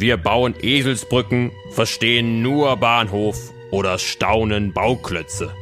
Wir 0.00 0.16
bauen 0.16 0.54
Eselsbrücken, 0.62 1.50
verstehen 1.72 2.40
nur 2.40 2.76
Bahnhof 2.76 3.36
oder 3.72 3.98
staunen 3.98 4.72
Bauklötze. 4.72 5.52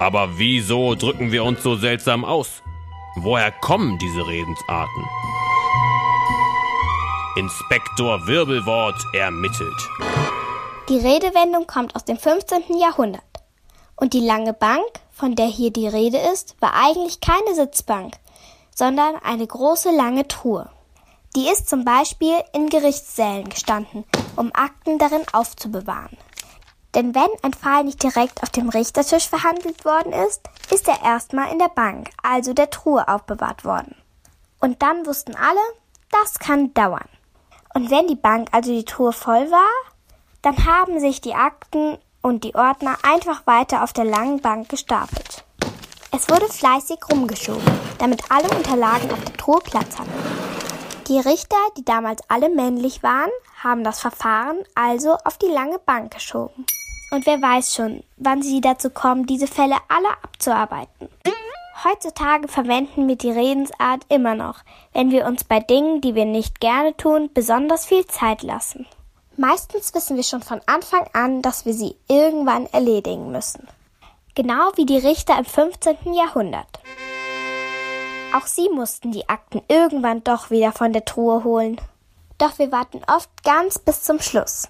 Aber 0.00 0.38
wieso 0.38 0.94
drücken 0.94 1.30
wir 1.30 1.44
uns 1.44 1.62
so 1.62 1.76
seltsam 1.76 2.24
aus? 2.24 2.62
Woher 3.16 3.52
kommen 3.52 3.98
diese 3.98 4.26
Redensarten? 4.26 5.04
Inspektor 7.36 8.26
Wirbelwort 8.26 8.96
ermittelt. 9.12 9.90
Die 10.88 10.96
Redewendung 10.96 11.66
kommt 11.66 11.94
aus 11.94 12.06
dem 12.06 12.16
15. 12.16 12.78
Jahrhundert. 12.80 13.22
Und 13.96 14.14
die 14.14 14.20
lange 14.20 14.54
Bank, 14.54 14.86
von 15.10 15.34
der 15.36 15.48
hier 15.48 15.70
die 15.70 15.86
Rede 15.86 16.16
ist, 16.32 16.56
war 16.60 16.72
eigentlich 16.74 17.20
keine 17.20 17.54
Sitzbank, 17.54 18.14
sondern 18.74 19.16
eine 19.16 19.46
große 19.46 19.94
lange 19.94 20.26
Truhe. 20.28 20.70
Die 21.34 21.48
ist 21.48 21.66
zum 21.66 21.84
Beispiel 21.84 22.34
in 22.52 22.68
Gerichtssälen 22.68 23.48
gestanden, 23.48 24.04
um 24.36 24.50
Akten 24.54 24.98
darin 24.98 25.22
aufzubewahren. 25.32 26.18
Denn 26.94 27.14
wenn 27.14 27.30
ein 27.42 27.54
Fall 27.54 27.84
nicht 27.84 28.02
direkt 28.02 28.42
auf 28.42 28.50
dem 28.50 28.68
Richtertisch 28.68 29.30
verhandelt 29.30 29.86
worden 29.86 30.12
ist, 30.12 30.42
ist 30.70 30.88
er 30.88 31.02
erstmal 31.02 31.50
in 31.50 31.58
der 31.58 31.70
Bank, 31.70 32.10
also 32.22 32.52
der 32.52 32.68
Truhe, 32.68 33.08
aufbewahrt 33.08 33.64
worden. 33.64 33.94
Und 34.60 34.82
dann 34.82 35.06
wussten 35.06 35.34
alle, 35.34 35.60
das 36.10 36.38
kann 36.38 36.74
dauern. 36.74 37.08
Und 37.72 37.90
wenn 37.90 38.08
die 38.08 38.14
Bank, 38.14 38.48
also 38.52 38.70
die 38.70 38.84
Truhe 38.84 39.14
voll 39.14 39.50
war, 39.50 39.70
dann 40.42 40.66
haben 40.66 41.00
sich 41.00 41.22
die 41.22 41.34
Akten 41.34 41.96
und 42.20 42.44
die 42.44 42.54
Ordner 42.54 42.98
einfach 43.04 43.46
weiter 43.46 43.82
auf 43.82 43.94
der 43.94 44.04
langen 44.04 44.42
Bank 44.42 44.68
gestapelt. 44.68 45.44
Es 46.10 46.28
wurde 46.28 46.46
fleißig 46.46 46.98
rumgeschoben, 47.10 47.72
damit 47.98 48.30
alle 48.30 48.50
Unterlagen 48.50 49.10
auf 49.10 49.24
der 49.24 49.36
Truhe 49.38 49.60
Platz 49.64 49.98
hatten. 49.98 50.51
Die 51.08 51.18
Richter, 51.18 51.56
die 51.76 51.84
damals 51.84 52.22
alle 52.28 52.48
männlich 52.48 53.02
waren, 53.02 53.30
haben 53.62 53.82
das 53.82 54.00
Verfahren 54.00 54.58
also 54.74 55.16
auf 55.24 55.36
die 55.36 55.46
lange 55.46 55.78
Bank 55.80 56.14
geschoben. 56.14 56.64
Und 57.10 57.26
wer 57.26 57.42
weiß 57.42 57.74
schon, 57.74 58.04
wann 58.16 58.42
sie 58.42 58.60
dazu 58.60 58.88
kommen, 58.88 59.26
diese 59.26 59.48
Fälle 59.48 59.76
alle 59.88 60.10
abzuarbeiten. 60.22 61.08
Heutzutage 61.84 62.46
verwenden 62.46 63.08
wir 63.08 63.16
die 63.16 63.32
Redensart 63.32 64.04
immer 64.08 64.36
noch, 64.36 64.60
wenn 64.92 65.10
wir 65.10 65.26
uns 65.26 65.42
bei 65.42 65.58
Dingen, 65.58 66.00
die 66.00 66.14
wir 66.14 66.24
nicht 66.24 66.60
gerne 66.60 66.96
tun, 66.96 67.30
besonders 67.34 67.84
viel 67.84 68.06
Zeit 68.06 68.42
lassen. 68.42 68.86
Meistens 69.36 69.92
wissen 69.94 70.16
wir 70.16 70.22
schon 70.22 70.42
von 70.42 70.60
Anfang 70.66 71.06
an, 71.12 71.42
dass 71.42 71.66
wir 71.66 71.74
sie 71.74 71.96
irgendwann 72.08 72.66
erledigen 72.66 73.32
müssen. 73.32 73.66
Genau 74.36 74.70
wie 74.76 74.86
die 74.86 74.98
Richter 74.98 75.36
im 75.38 75.44
15. 75.44 76.14
Jahrhundert. 76.14 76.78
Auch 78.32 78.46
sie 78.46 78.68
mussten 78.70 79.12
die 79.12 79.28
Akten 79.28 79.60
irgendwann 79.68 80.24
doch 80.24 80.50
wieder 80.50 80.72
von 80.72 80.92
der 80.92 81.04
Truhe 81.04 81.44
holen. 81.44 81.78
Doch 82.38 82.58
wir 82.58 82.72
warten 82.72 83.02
oft 83.06 83.28
ganz 83.44 83.78
bis 83.78 84.02
zum 84.02 84.20
Schluss, 84.20 84.68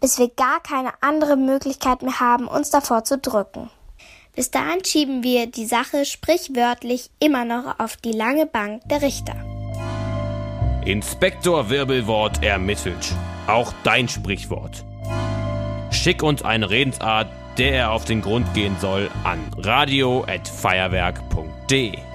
bis 0.00 0.18
wir 0.18 0.28
gar 0.28 0.60
keine 0.60 0.92
andere 1.00 1.36
Möglichkeit 1.36 2.02
mehr 2.02 2.20
haben, 2.20 2.46
uns 2.46 2.70
davor 2.70 3.02
zu 3.04 3.18
drücken. 3.18 3.68
Bis 4.36 4.52
dahin 4.52 4.84
schieben 4.84 5.24
wir 5.24 5.48
die 5.48 5.66
Sache 5.66 6.04
sprichwörtlich 6.04 7.10
immer 7.18 7.44
noch 7.44 7.80
auf 7.80 7.96
die 7.96 8.12
lange 8.12 8.46
Bank 8.46 8.82
der 8.88 9.02
Richter. 9.02 9.34
Inspektor 10.84 11.68
Wirbelwort 11.68 12.44
ermittelt. 12.44 13.12
Auch 13.48 13.72
dein 13.82 14.08
Sprichwort. 14.08 14.84
Schick 15.90 16.22
uns 16.22 16.42
eine 16.42 16.70
Redensart, 16.70 17.26
der 17.58 17.72
er 17.72 17.90
auf 17.90 18.04
den 18.04 18.22
Grund 18.22 18.54
gehen 18.54 18.76
soll, 18.80 19.10
an 19.24 19.40
radio@feuerwerk.de. 19.58 22.09